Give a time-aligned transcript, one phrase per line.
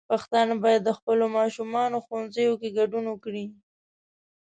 [0.09, 3.45] پښتانه بايد د خپلو ماشومانو ښوونځيو کې ګډون وکړي.